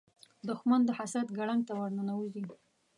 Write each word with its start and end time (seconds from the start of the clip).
دښمن 0.47 0.81
د 0.85 0.89
حسد 0.97 1.27
ګړنګ 1.37 1.61
ته 1.67 1.73
ورننوځي 1.79 2.43